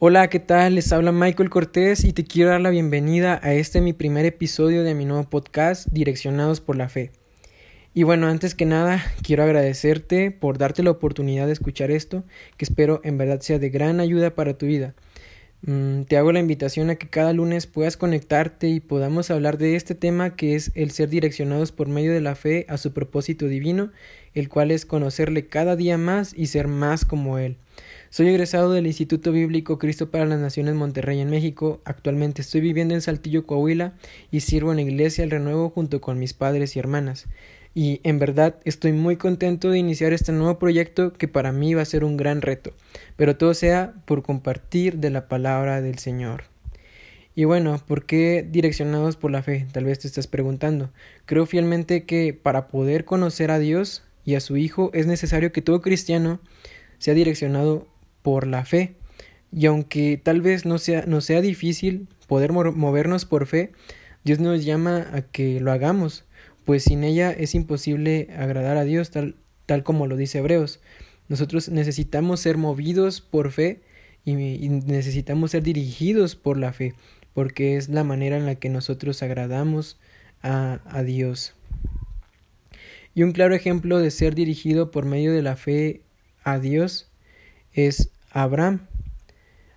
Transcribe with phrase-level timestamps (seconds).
[0.00, 0.74] Hola, ¿qué tal?
[0.74, 4.82] Les habla Michael Cortés y te quiero dar la bienvenida a este mi primer episodio
[4.82, 7.12] de mi nuevo podcast Direccionados por la Fe.
[7.94, 12.24] Y bueno, antes que nada, quiero agradecerte por darte la oportunidad de escuchar esto,
[12.56, 14.96] que espero en verdad sea de gran ayuda para tu vida.
[15.62, 19.76] Mm, te hago la invitación a que cada lunes puedas conectarte y podamos hablar de
[19.76, 23.46] este tema que es el ser direccionados por medio de la fe a su propósito
[23.46, 23.92] divino,
[24.34, 27.58] el cual es conocerle cada día más y ser más como Él.
[28.14, 31.80] Soy egresado del Instituto Bíblico Cristo para las Naciones Monterrey en México.
[31.84, 33.94] Actualmente estoy viviendo en Saltillo, Coahuila
[34.30, 37.26] y sirvo en la Iglesia El Renuevo junto con mis padres y hermanas.
[37.74, 41.82] Y en verdad estoy muy contento de iniciar este nuevo proyecto que para mí va
[41.82, 42.72] a ser un gran reto,
[43.16, 46.44] pero todo sea por compartir de la palabra del Señor.
[47.34, 49.66] Y bueno, ¿por qué direccionados por la fe?
[49.72, 50.90] Tal vez te estás preguntando.
[51.26, 55.62] Creo fielmente que para poder conocer a Dios y a su Hijo es necesario que
[55.62, 56.38] todo cristiano
[56.98, 57.88] sea direccionado
[58.24, 58.94] por la fe.
[59.52, 63.70] Y aunque tal vez no sea, no sea difícil poder movernos por fe,
[64.24, 66.24] Dios nos llama a que lo hagamos,
[66.64, 70.80] pues sin ella es imposible agradar a Dios tal, tal como lo dice Hebreos.
[71.28, 73.82] Nosotros necesitamos ser movidos por fe
[74.24, 76.94] y, necesitamos ser dirigidos por la fe,
[77.34, 79.98] porque es la manera en la que nosotros agradamos
[80.42, 81.54] a, a Dios.
[83.14, 86.00] Y un claro ejemplo de ser dirigido por medio de la fe
[86.42, 87.10] a Dios
[87.74, 88.80] es Abraham.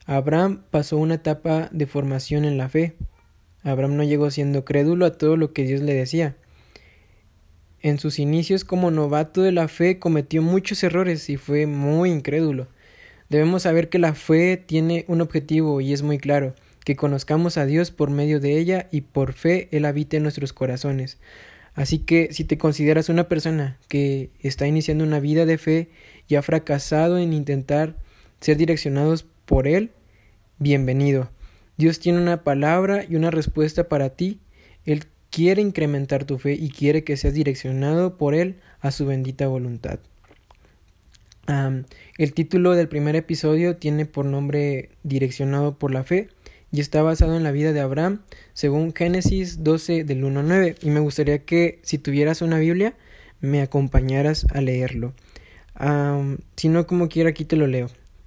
[0.08, 2.96] Abraham pasó una etapa de formación en la fe.
[3.62, 6.36] Abraham no llegó siendo crédulo a todo lo que Dios le decía.
[7.84, 12.68] En sus inicios como novato de la fe cometió muchos errores y fue muy incrédulo.
[13.30, 17.68] Debemos saber que la fe tiene un objetivo y es muy claro, que conozcamos a
[17.68, 21.20] Dios por medio de ella y por fe Él habita en nuestros corazones.
[21.76, 25.90] Así que si te consideras una persona que está iniciando una vida de fe
[26.28, 28.07] y ha fracasado en intentar
[28.42, 29.92] ser direccionados por Él,
[30.60, 31.30] bienvenido.
[31.78, 34.40] Dios tiene una palabra y una respuesta para ti.
[34.86, 39.48] Él quiere incrementar tu fe y quiere que seas direccionado por Él a su bendita
[39.48, 40.00] voluntad.
[42.18, 46.30] el título del primer episodio tiene por nombre Direccionado por la fe
[46.74, 48.22] y está basado en la vida de Abraham
[48.54, 52.96] según Génesis 12 del 1 al 9 y me gustaría que si tuvieras una Biblia
[53.40, 55.14] me acompañaras a leerlo.
[56.56, 57.90] si no como quiera aquí te lo leo.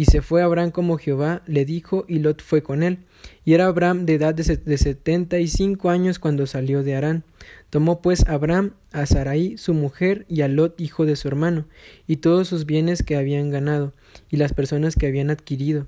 [0.00, 3.00] Y se fue Abraham como Jehová le dijo, y Lot fue con él.
[3.44, 7.22] Y era Abraham de edad de setenta y cinco años cuando salió de Harán.
[7.68, 11.66] Tomó pues Abraham a Sarai su mujer y a Lot hijo de su hermano,
[12.06, 13.92] y todos sus bienes que habían ganado,
[14.30, 15.86] y las personas que habían adquirido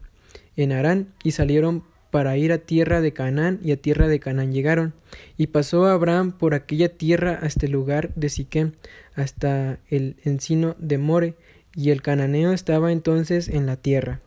[0.56, 4.53] en Harán, y salieron para ir a tierra de Canaán, y a tierra de Canaán
[4.53, 4.93] llegaron.
[5.39, 8.73] Y pasó Abraham por aquella tierra hasta el lugar de Siquem,
[9.15, 11.34] hasta el encino de More,
[11.75, 14.21] y el cananeo estaba entonces en la tierra.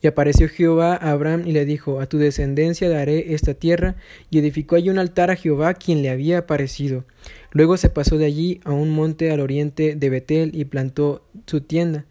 [0.00, 3.96] Y apareció Jehová a Abraham y le dijo, A tu descendencia daré esta tierra,
[4.30, 7.04] y edificó allí un altar a Jehová quien le había aparecido.
[7.52, 11.60] Luego se pasó de allí a un monte al oriente de Betel y plantó su
[11.60, 12.04] tienda,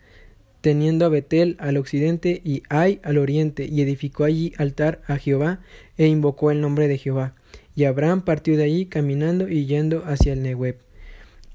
[0.62, 5.60] teniendo a Betel al occidente y Ai al oriente, y edificó allí altar a Jehová,
[5.98, 7.34] e invocó el nombre de Jehová.
[7.76, 10.78] Y Abraham partió de allí caminando y yendo hacia el Nehueb.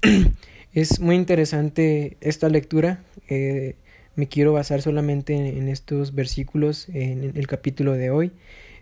[0.73, 3.03] Es muy interesante esta lectura.
[3.29, 3.75] Eh,
[4.15, 8.31] me quiero basar solamente en, estos versículos en, el capítulo de hoy.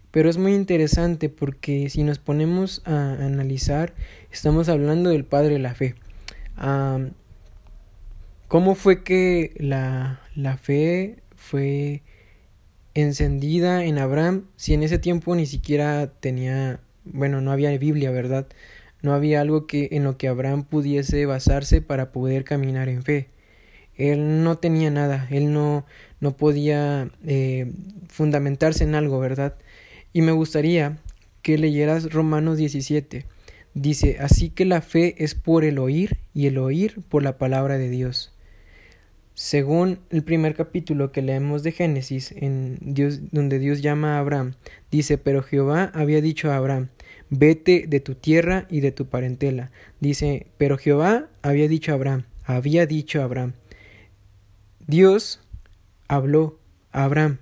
[0.09, 3.93] Pero es muy interesante porque si nos ponemos a analizar,
[4.31, 5.95] estamos hablando del Padre de la Fe.
[8.47, 12.03] ¿Cómo fue que la, la fe fue
[12.93, 18.47] encendida en Abraham si en ese tiempo ni siquiera tenía, bueno, no había Biblia, ¿verdad?
[19.01, 23.29] No había algo que, en lo que Abraham pudiese basarse para poder caminar en fe.
[23.95, 25.85] Él no tenía nada, él no,
[26.19, 27.71] no podía eh,
[28.07, 29.55] fundamentarse en algo, ¿verdad?
[30.13, 30.97] Y me gustaría
[31.41, 33.25] que leyeras Romanos 17.
[33.73, 37.77] Dice, así que la fe es por el oír y el oír por la palabra
[37.77, 38.33] de Dios.
[39.33, 44.55] Según el primer capítulo que leemos de Génesis, en Dios, donde Dios llama a Abraham,
[44.91, 46.89] dice, pero Jehová había dicho a Abraham,
[47.31, 49.71] vete de tu tierra y de tu parentela.
[49.99, 53.53] Dice, pero Jehová había dicho a Abraham, había dicho a Abraham.
[54.85, 55.39] Dios
[56.07, 56.59] habló
[56.91, 57.39] a Abraham.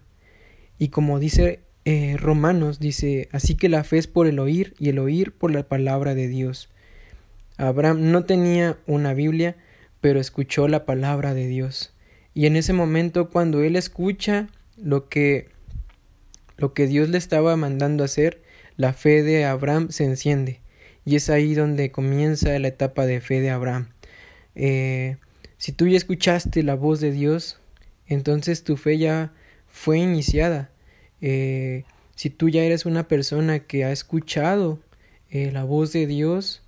[0.77, 4.89] Y como dice eh, Romanos dice, así que la fe es por el oír y
[4.89, 6.69] el oír por la palabra de Dios.
[7.57, 9.57] Abraham no tenía una Biblia,
[9.99, 11.93] pero escuchó la palabra de Dios.
[12.35, 15.49] Y en ese momento cuando él escucha lo que
[16.57, 18.43] lo que Dios le estaba mandando hacer,
[18.79, 20.61] la fe de Abraham se enciende.
[21.03, 23.89] Y es ahí donde comienza la etapa de fe de Abraham.
[24.55, 25.17] Eh,
[25.57, 27.59] si tú ya escuchaste la voz de Dios,
[28.07, 29.33] entonces tu fe ya
[29.67, 30.71] fue iniciada.
[31.19, 31.83] Eh,
[32.15, 34.79] si tú ya eres una persona que ha escuchado
[35.29, 36.63] eh, la voz de Dios,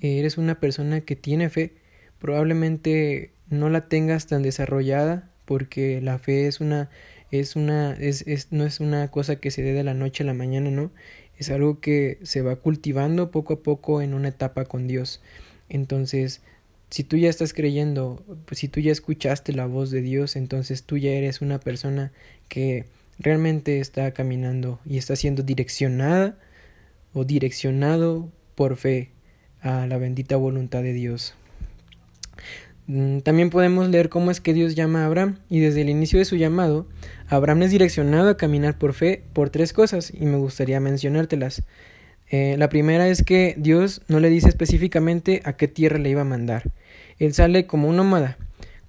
[0.00, 1.74] eres una persona que tiene fe,
[2.18, 6.88] probablemente no la tengas tan desarrollada porque la fe es una
[7.32, 10.26] es una es, es, no es una cosa que se dé de la noche a
[10.26, 10.92] la mañana, ¿no?
[11.38, 15.20] Es algo que se va cultivando poco a poco en una etapa con Dios.
[15.68, 16.40] Entonces,
[16.90, 20.82] si tú ya estás creyendo, pues si tú ya escuchaste la voz de Dios, entonces
[20.82, 22.12] tú ya eres una persona
[22.48, 22.84] que
[23.18, 26.38] realmente está caminando y está siendo direccionada
[27.14, 29.10] o direccionado por fe
[29.62, 31.34] a la bendita voluntad de Dios.
[32.86, 36.18] Mm, también podemos leer cómo es que Dios llama a Abraham y desde el inicio
[36.18, 36.86] de su llamado,
[37.28, 41.62] Abraham es direccionado a caminar por fe por tres cosas y me gustaría mencionártelas.
[42.30, 46.22] Eh, la primera es que Dios no le dice específicamente a qué tierra le iba
[46.22, 46.64] a mandar.
[47.18, 48.38] Él sale como un nómada,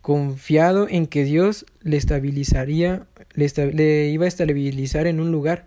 [0.02, 3.06] confiado en que Dios le estabilizaría,
[3.36, 5.66] le, le iba a estabilizar en un lugar.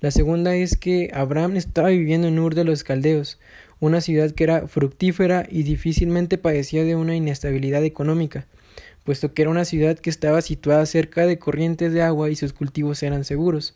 [0.00, 3.38] La segunda es que Abraham estaba viviendo en Ur de los Caldeos,
[3.80, 8.46] una ciudad que era fructífera y difícilmente padecía de una inestabilidad económica,
[9.04, 12.52] puesto que era una ciudad que estaba situada cerca de corrientes de agua y sus
[12.52, 13.74] cultivos eran seguros.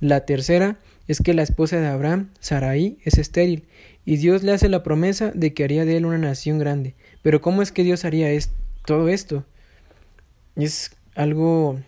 [0.00, 3.64] La tercera es que la esposa de Abraham, Sarai, es estéril,
[4.04, 6.94] y Dios le hace la promesa de que haría de él una nación grande.
[7.22, 8.28] Pero ¿cómo es que Dios haría
[8.84, 9.44] todo esto?
[10.56, 11.80] Es algo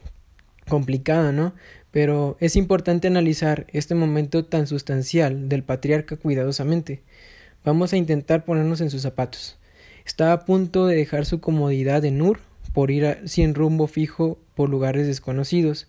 [0.69, 1.55] complicado, ¿no?
[1.97, 7.01] Pero es importante analizar este momento tan sustancial del patriarca cuidadosamente.
[7.65, 9.57] Vamos a intentar ponernos en sus zapatos.
[10.05, 12.41] Está a punto de dejar su comodidad en Ur
[12.75, 15.87] por ir sin rumbo fijo por lugares desconocidos.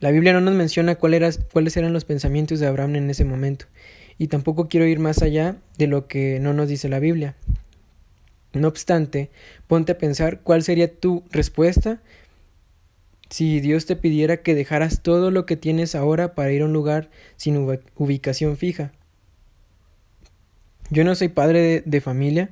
[0.00, 3.66] La Biblia no nos menciona cuáles eran los pensamientos de Abraham en ese momento,
[4.18, 7.36] y tampoco quiero ir más allá de lo que no nos dice la Biblia.
[8.54, 9.30] No obstante,
[9.68, 12.00] ponte a pensar cuál sería tu respuesta
[13.30, 16.72] si Dios te pidiera que dejaras todo lo que tienes ahora para ir a un
[16.72, 17.56] lugar sin
[17.96, 18.92] ubicación fija.
[20.90, 22.50] Yo no soy padre de, familia,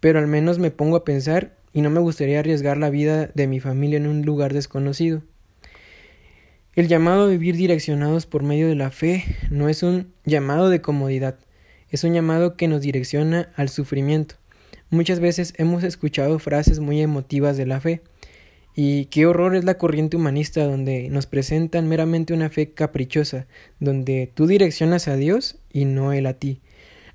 [0.00, 3.46] pero al menos me pongo a pensar y no me gustaría arriesgar la vida de
[3.46, 5.22] mi familia en un lugar desconocido.
[6.74, 10.80] El llamado a vivir direccionados por medio de la fe no es un llamado de
[10.80, 11.36] comodidad,
[11.90, 14.34] es un llamado que nos direcciona al sufrimiento.
[14.88, 18.02] Muchas veces hemos escuchado frases muy emotivas de la fe,
[18.82, 23.46] y qué horror es la corriente humanista donde nos presentan meramente una fe caprichosa,
[23.78, 26.62] donde tú direccionas a Dios y no Él a ti.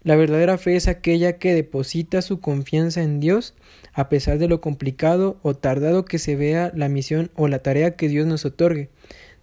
[0.03, 3.55] La verdadera fe es aquella que deposita su confianza en Dios
[3.93, 7.95] a pesar de lo complicado o tardado que se vea la misión o la tarea
[7.95, 8.89] que Dios nos otorgue.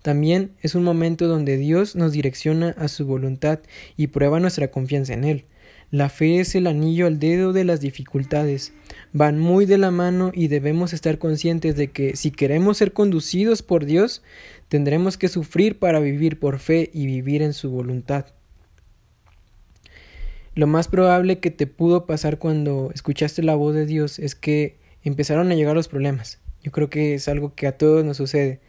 [0.02, 3.58] También es un momento donde Dios nos direcciona a su voluntad
[3.96, 5.44] y prueba nuestra confianza en Él.
[5.92, 8.72] La fe es el anillo al dedo de las dificultades.
[9.12, 13.60] Van muy de la mano y debemos estar conscientes de que si queremos ser conducidos
[13.60, 14.22] por Dios,
[14.70, 18.24] tendremos que sufrir para vivir por fe y vivir en su voluntad.
[20.54, 24.78] Lo más probable que te pudo pasar cuando escuchaste la voz de Dios es que
[25.04, 26.38] empezaron a llegar los problemas.
[26.62, 28.60] Yo creo que es algo que a todos nos sucede.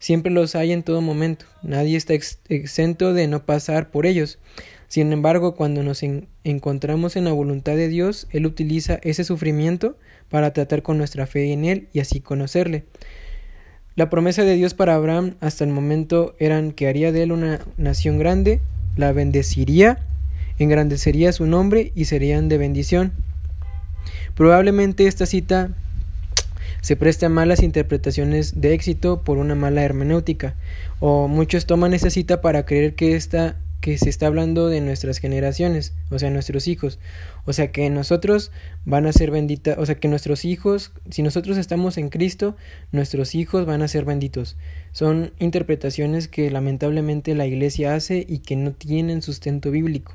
[0.00, 1.46] Siempre los hay en todo momento.
[1.62, 4.38] Nadie está exento de no pasar por ellos.
[4.88, 6.02] Sin embargo, cuando nos
[6.44, 9.96] encontramos en la voluntad de Dios, Él utiliza ese sufrimiento
[10.28, 12.84] para tratar con nuestra fe en Él y así conocerle.
[13.96, 17.60] La promesa de Dios para Abraham hasta el momento eran que haría de él una
[17.76, 18.60] nación grande,
[18.96, 19.98] la bendeciría
[20.58, 23.12] engrandecería su nombre y serían de bendición.
[24.34, 25.70] Probablemente esta cita
[26.80, 30.54] se preste a malas interpretaciones de éxito por una mala hermenéutica,
[31.00, 33.56] o muchos toman esa cita para creer que esta
[33.88, 36.98] que se está hablando de nuestras generaciones, o sea, nuestros hijos,
[37.46, 38.52] o sea, que nosotros
[38.84, 42.54] van a ser benditas, o sea, que nuestros hijos, si nosotros estamos en Cristo,
[42.92, 44.58] nuestros hijos van a ser benditos.
[44.92, 50.14] Son interpretaciones que lamentablemente la Iglesia hace y que no tienen sustento bíblico.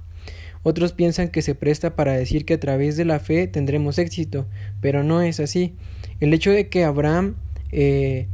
[0.62, 4.46] Otros piensan que se presta para decir que a través de la fe tendremos éxito,
[4.82, 5.74] pero no es así.
[6.20, 7.38] El hecho de que Abraham
[7.72, 8.28] eh,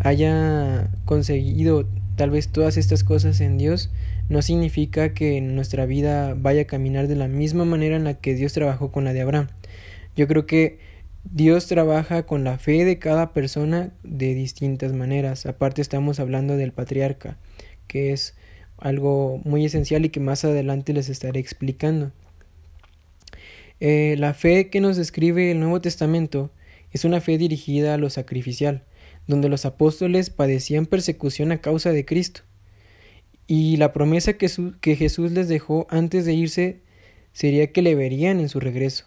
[0.00, 3.90] haya conseguido tal vez todas estas cosas en Dios
[4.32, 8.34] no significa que nuestra vida vaya a caminar de la misma manera en la que
[8.34, 9.48] Dios trabajó con la de Abraham.
[10.16, 10.78] Yo creo que
[11.24, 15.46] Dios trabaja con la fe de cada persona de distintas maneras.
[15.46, 17.38] Aparte estamos hablando del patriarca
[17.92, 18.34] que es
[18.78, 22.10] algo muy esencial y que más adelante les estaré explicando.
[23.80, 26.50] Eh, la fe que nos describe el Nuevo Testamento
[26.90, 28.82] es una fe dirigida a lo sacrificial,
[29.26, 32.42] donde los apóstoles padecían persecución a causa de Cristo.
[33.46, 34.48] Y la promesa que,
[34.96, 36.80] Jesús les dejó antes de irse
[37.32, 39.06] sería que le verían en su regreso.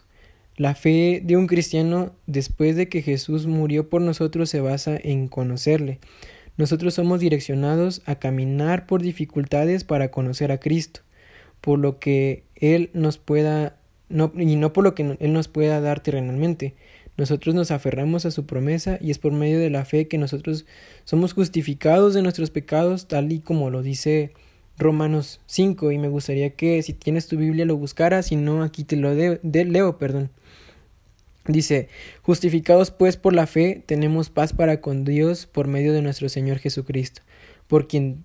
[0.56, 5.28] La fe de un cristiano después de que Jesús murió por nosotros se basa en
[5.28, 5.98] conocerle.
[6.56, 11.00] Nosotros somos direccionados a caminar por dificultades para conocer a Cristo,
[11.60, 13.76] por lo que Él nos pueda,
[14.08, 16.74] no, y no por lo que Él nos pueda dar terrenalmente.
[17.16, 20.66] Nosotros nos aferramos a su promesa y es por medio de la fe que nosotros
[21.04, 24.32] somos justificados de nuestros pecados, tal y como lo dice
[24.78, 25.92] Romanos 5.
[25.92, 29.14] Y me gustaría que si tienes tu Biblia lo buscaras, si no, aquí te lo
[29.14, 30.30] leo, perdón.
[31.48, 31.88] Dice,
[32.22, 36.58] justificados pues por la fe, tenemos paz para con Dios por medio de nuestro Señor
[36.58, 37.22] Jesucristo,
[37.66, 38.24] por quien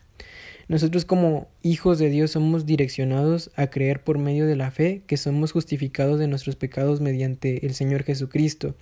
[0.71, 5.17] Nosotros como hijos de Dios somos direccionados a creer por medio de la fe que
[5.17, 8.73] somos justificados de nuestros pecados mediante el Señor Jesucristo.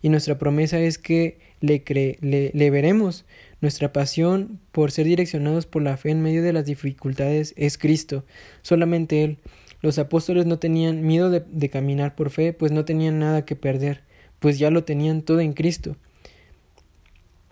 [0.00, 1.82] Y nuestra promesa es que le,
[2.20, 3.24] le, veremos.
[3.60, 8.24] Nuestra pasión por ser direccionados por la fe en medio de las dificultades es Cristo,
[8.62, 9.38] solamente Él.
[9.82, 14.04] Los apóstoles no tenían miedo de caminar por fe, pues no tenían nada que perder,
[14.38, 15.96] pues ya lo tenían todo en Cristo.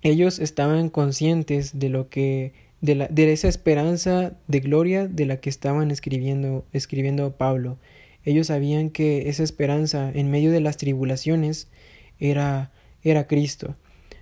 [0.03, 5.39] Ellos estaban conscientes de lo que de, la, de esa esperanza de gloria de la
[5.39, 7.79] que estaban escribiendo, escribiendo Pablo.
[8.25, 11.69] Ellos sabían que esa esperanza en medio de las tribulaciones
[12.19, 12.71] era,
[13.03, 13.77] era Cristo.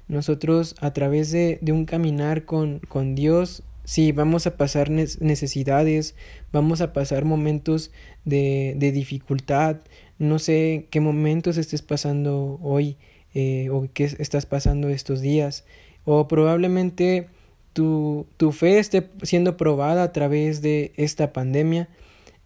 [0.07, 6.15] Nosotros a través de, de un caminar con, con Dios, sí, vamos a pasar necesidades,
[6.53, 7.91] vamos a pasar momentos
[8.25, 9.79] de, de dificultad,
[10.19, 12.97] no sé qué momentos estés pasando hoy
[13.35, 15.65] eh, o qué estás pasando estos días,
[16.05, 17.29] o probablemente
[17.73, 21.89] tu, tu fe esté siendo probada a través de esta pandemia.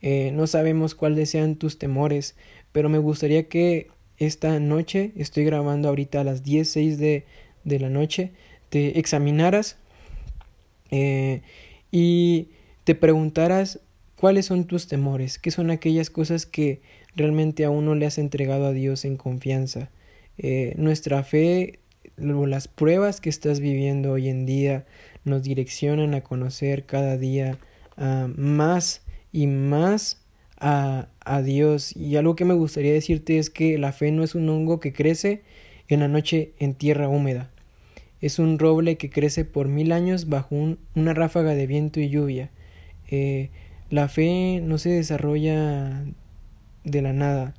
[0.03, 2.37] Eh, no sabemos cuáles sean tus temores,
[2.73, 3.89] pero me gustaría que
[4.19, 7.25] esta noche, estoy grabando ahorita a las 10, 6 de,
[7.65, 8.33] de la noche,
[8.69, 9.77] te examinaras
[10.91, 11.43] eh,
[11.91, 12.49] y
[12.85, 13.81] te preguntaras
[14.17, 16.83] cuáles son tus temores, qué son aquellas cosas que
[17.17, 19.91] realmente aún no le has entregado a Dios en confianza.
[20.37, 21.79] Eh, nuestra fe
[22.17, 24.87] las pruebas que estás viviendo hoy en día
[25.25, 27.59] nos direccionan a conocer cada día
[27.97, 29.03] ah, más
[29.33, 30.23] y más
[30.59, 31.97] a, a, Dios.
[31.97, 34.93] Y algo que me gustaría decirte es que la fe no es un hongo que
[34.93, 35.43] crece
[35.89, 37.51] en la noche en tierra húmeda.
[38.21, 40.57] Es un roble que crece por mil años bajo
[40.95, 42.51] una ráfaga de viento y lluvia.
[43.11, 43.51] Eh,
[43.91, 46.05] la fe no se desarrolla
[46.85, 47.55] de la nada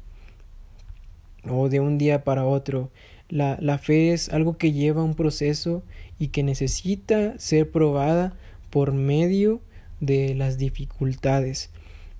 [1.47, 2.89] o de un día para otro.
[3.29, 5.83] La, la fe es algo que lleva un proceso
[6.19, 8.33] y que necesita ser probada
[8.69, 9.61] por medio
[9.99, 11.69] de las dificultades.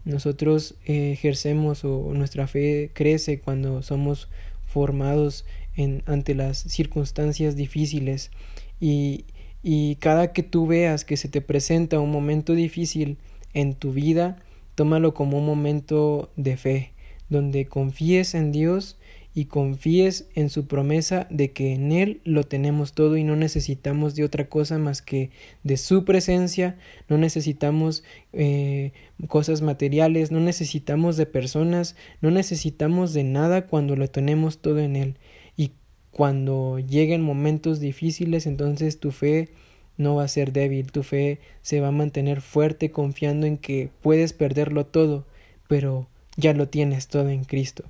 [0.04, 4.30] Nosotros eh, ejercemos o nuestra fe crece cuando somos
[4.66, 8.32] formados en, ante las circunstancias difíciles
[8.80, 9.26] y,
[9.64, 13.18] y cada que tú veas que se te presenta un momento difícil
[13.54, 14.38] en tu vida,
[14.76, 16.92] tómalo como un momento de fe,
[17.30, 18.98] donde confíes en Dios
[19.38, 24.16] y confíes en su promesa de que en Él lo tenemos todo y no necesitamos
[24.16, 25.30] de otra cosa más que
[25.64, 26.78] de su presencia,
[27.10, 28.94] no necesitamos eh,
[29.28, 34.96] cosas materiales, no necesitamos de personas, no necesitamos de nada cuando lo tenemos todo en
[34.96, 35.18] Él.
[35.58, 35.74] Y
[36.12, 39.50] cuando lleguen momentos difíciles, entonces tu fe
[39.98, 43.90] no va a ser débil, tu fe se va a mantener fuerte confiando en que
[44.02, 45.26] puedes perderlo todo,
[45.68, 47.84] pero ya lo tienes todo en Cristo.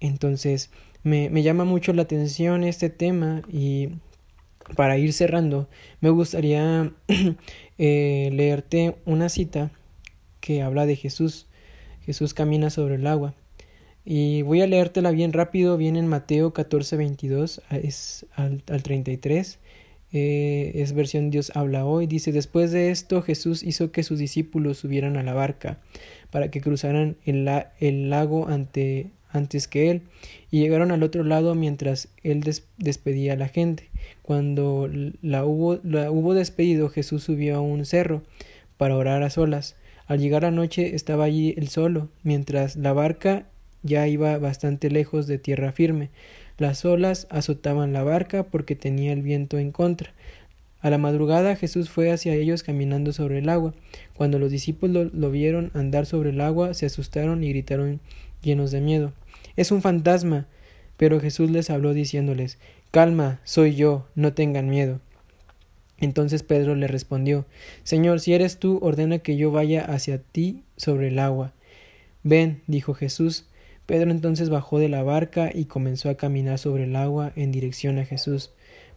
[0.00, 0.70] Entonces,
[1.02, 3.90] me, me llama mucho la atención este tema y
[4.74, 5.68] para ir cerrando,
[6.00, 6.92] me gustaría
[7.78, 9.70] eh, leerte una cita
[10.40, 11.46] que habla de Jesús.
[12.04, 13.34] Jesús camina sobre el agua.
[14.04, 19.58] Y voy a leértela bien rápido, viene en Mateo 14, 22 es al, al 33.
[20.12, 22.06] Eh, es versión Dios habla hoy.
[22.06, 25.80] Dice, después de esto Jesús hizo que sus discípulos subieran a la barca
[26.30, 27.48] para que cruzaran el,
[27.80, 30.02] el lago ante antes que él,
[30.50, 32.42] y llegaron al otro lado mientras él
[32.78, 33.88] despedía a la gente.
[34.22, 34.90] Cuando
[35.22, 38.22] la hubo, la hubo despedido, Jesús subió a un cerro
[38.76, 39.76] para orar a solas.
[40.06, 43.46] Al llegar la noche estaba allí él solo, mientras la barca
[43.82, 46.10] ya iba bastante lejos de tierra firme.
[46.58, 50.12] Las olas azotaban la barca porque tenía el viento en contra.
[50.80, 53.74] A la madrugada Jesús fue hacia ellos caminando sobre el agua.
[54.14, 58.00] Cuando los discípulos lo, vieron andar sobre el agua, se asustaron y gritaron
[58.42, 59.12] llenos de miedo.
[59.56, 60.46] Es un fantasma.
[60.96, 62.58] Pero Jesús les habló diciéndoles
[62.90, 65.00] Calma, soy yo, no tengan miedo.
[65.98, 67.46] Entonces Pedro le respondió
[67.82, 71.52] Señor, si eres tú, ordena que yo vaya hacia ti sobre el agua.
[72.22, 73.46] Ven, dijo Jesús.
[73.86, 77.98] Pedro entonces bajó de la barca y comenzó a caminar sobre el agua en dirección
[77.98, 78.50] a Jesús.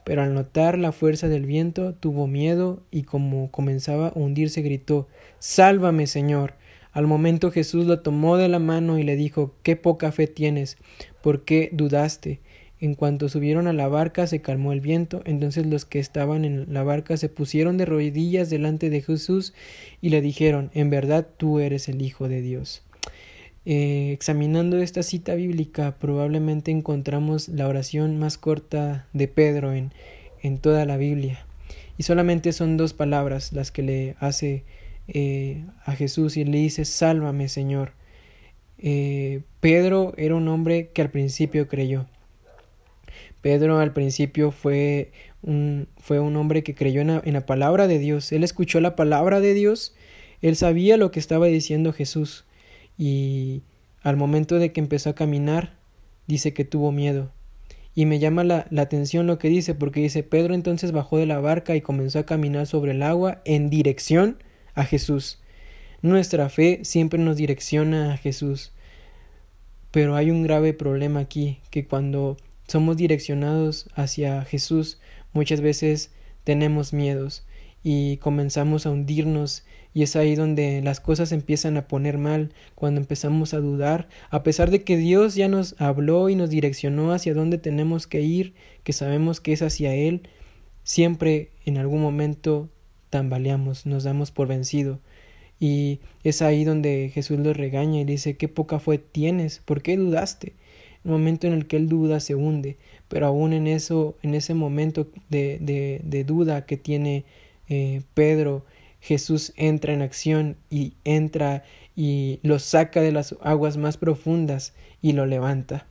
[0.04, 5.08] Pero al notar la fuerza del viento tuvo miedo y como comenzaba a hundirse gritó
[5.38, 6.56] Sálvame, Señor.
[6.91, 10.77] Al momento Jesús lo tomó de la mano y le dijo Qué poca fe tienes.
[11.22, 12.39] ¿Por qué dudaste?
[12.81, 16.74] En cuanto subieron a la barca se calmó el viento, entonces los que estaban en
[16.74, 19.53] la barca se pusieron de rodillas delante de Jesús
[20.01, 22.84] y le dijeron En verdad tú eres el Hijo de Dios.
[23.65, 29.91] Eh, examinando esta cita bíblica probablemente encontramos la oración más corta de Pedro en,
[30.41, 31.46] en toda la Biblia.
[31.98, 34.63] Y solamente son dos palabras las que le hace
[35.12, 37.94] eh, a Jesús y le dice Sálvame Señor.
[38.78, 42.06] Eh, Pedro era un hombre que al principio creyó.
[43.42, 45.12] Pedro al principio fue
[45.42, 48.32] un, fue un hombre que creyó en la, en la, palabra de Dios.
[48.32, 49.96] Él escuchó la palabra de Dios.
[50.42, 52.46] Él sabía lo que estaba diciendo Jesús.
[52.98, 53.63] Y
[54.04, 55.74] al momento de que empezó a caminar,
[56.28, 57.32] dice que tuvo miedo.
[57.96, 61.25] Y me llama la, la atención lo que dice, porque dice Pedro entonces bajó de
[61.25, 64.38] la barca y comenzó a caminar sobre el agua en dirección
[64.76, 65.40] a Jesús.
[66.02, 68.72] Nuestra fe siempre nos direcciona a Jesús.
[69.92, 75.00] Pero hay un grave problema aquí, que cuando somos direccionados hacia Jesús,
[75.34, 76.12] muchas veces
[76.44, 77.46] tenemos miedos
[77.84, 83.02] y comenzamos a hundirnos y es ahí donde las cosas empiezan a poner mal, cuando
[83.02, 87.34] empezamos a dudar, a pesar de que Dios ya nos habló y nos direccionó hacia
[87.34, 90.30] dónde tenemos que ir, que sabemos que es hacia Él,
[90.84, 92.70] siempre en algún momento
[93.10, 95.00] tambaleamos, nos damos por vencido.
[95.60, 99.98] Y es ahí donde Jesús los regaña y dice, qué poca fe tienes, ¿por qué
[99.98, 100.54] dudaste?
[101.04, 104.54] El momento en el que él duda se hunde, pero aún en eso, en ese
[104.54, 107.26] momento de, de, de duda que tiene
[107.67, 108.65] eh, Pedro,
[109.02, 111.63] Jesús entra en acción y entra
[111.95, 115.86] y lo saca de las aguas más profundas y lo levanta.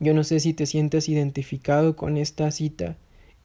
[0.00, 2.96] Yo no sé si te sientes identificado con esta cita,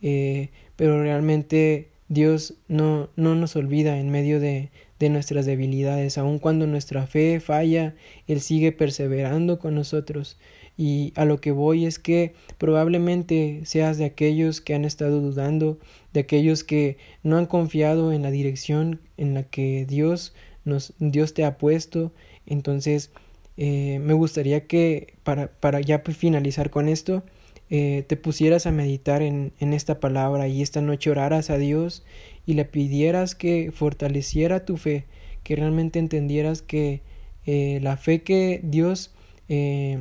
[0.01, 6.39] eh, pero realmente Dios no, no nos olvida en medio de, de nuestras debilidades, aun
[6.39, 7.95] cuando nuestra fe falla,
[8.27, 10.37] Él sigue perseverando con nosotros.
[10.77, 15.79] Y a lo que voy es que probablemente seas de aquellos que han estado dudando,
[16.13, 20.33] de aquellos que no han confiado en la dirección en la que Dios
[20.65, 22.11] nos Dios te ha puesto.
[22.45, 23.11] Entonces,
[23.57, 27.23] eh, me gustaría que para, para ya finalizar con esto,
[27.69, 32.03] eh, te pusieras a meditar en, en esta palabra y esta noche oraras a Dios
[32.45, 35.03] y le pidieras que fortaleciera tu fe,
[35.43, 37.01] que realmente entendieras que
[37.45, 39.11] eh, la fe que Dios
[39.49, 39.99] eh,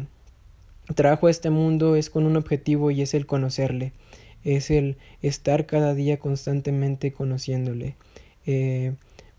[0.95, 3.93] trajo a este mundo es con un objetivo y es el conocerle,
[4.45, 7.97] es el estar cada día constantemente conociéndole.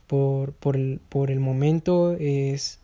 [0.07, 2.79] por, por, el, por el momento es,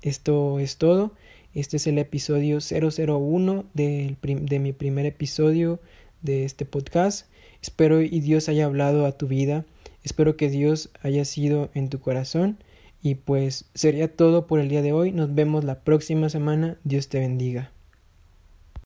[0.00, 1.12] esto es todo.
[1.56, 5.80] Este es el episodio 001 de, de mi primer episodio
[6.20, 7.30] de este podcast.
[7.62, 9.64] Espero y Dios haya hablado a tu vida.
[10.04, 12.58] Espero que Dios haya sido en tu corazón.
[13.00, 15.12] Y pues sería todo por el día de hoy.
[15.12, 16.76] Nos vemos la próxima semana.
[16.84, 17.72] Dios te bendiga.